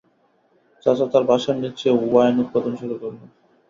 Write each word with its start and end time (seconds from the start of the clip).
চাচা 0.85 1.05
তার 1.11 1.23
বাসার 1.29 1.55
নিচে 1.63 1.87
ওয়াইন 2.01 2.35
উৎপাদন 2.43 2.73
শুরু 2.81 2.95
করল। 3.01 3.19